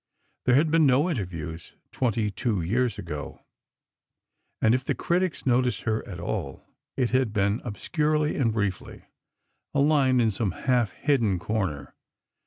There 0.47 0.55
had 0.55 0.71
been 0.71 0.87
no 0.87 1.11
interviews 1.11 1.73
twenty 1.91 2.31
two 2.31 2.63
years 2.63 2.97
ago, 2.97 3.41
and 4.59 4.73
if 4.73 4.83
the 4.83 4.95
critics 4.95 5.45
noticed 5.45 5.81
her 5.81 6.03
at 6.07 6.19
all, 6.19 6.63
it 6.97 7.11
had 7.11 7.31
been 7.31 7.61
obscurely 7.63 8.35
and 8.35 8.51
briefly, 8.51 9.03
a 9.75 9.79
line 9.79 10.19
in 10.19 10.31
some 10.31 10.53
half 10.53 10.93
hidden 10.93 11.37
corner. 11.37 11.93